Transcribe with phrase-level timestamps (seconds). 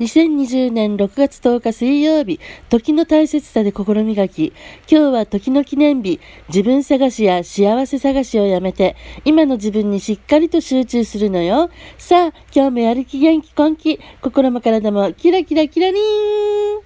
[0.00, 4.54] 2020年6月10日水曜日、時の大切さで心磨き。
[4.90, 11.68] 今日は時の記念日、自分探しや幸せ探しをやめて、今の自分にしっかりと集中するのよ。
[11.98, 16.80] さあ、今日もやる気元気根気、心も体もキラキラキラリーン